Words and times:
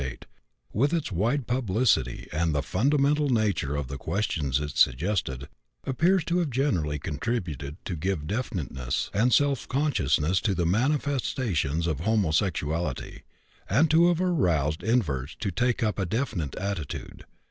48), 0.01 0.25
with 0.73 0.93
its 0.95 1.11
wide 1.11 1.45
publicity, 1.45 2.27
and 2.33 2.55
the 2.55 2.63
fundamental 2.63 3.29
nature 3.29 3.75
of 3.75 3.87
the 3.87 3.99
questions 3.99 4.59
it 4.59 4.71
suggested, 4.75 5.47
appears 5.83 6.25
to 6.25 6.39
have 6.39 6.49
generally 6.49 6.97
contributed 6.97 7.77
to 7.85 7.95
give 7.95 8.25
definiteness 8.25 9.11
and 9.13 9.31
self 9.31 9.67
consciousness 9.67 10.41
to 10.41 10.55
the 10.55 10.65
manifestations 10.65 11.85
of 11.85 11.99
homosexuality, 11.99 13.19
and 13.69 13.91
to 13.91 14.07
have 14.07 14.19
aroused 14.19 14.81
inverts 14.81 15.35
to 15.35 15.51
take 15.51 15.83
up 15.83 15.99
a 15.99 16.05
definite 16.07 16.55
attitude. 16.55 17.23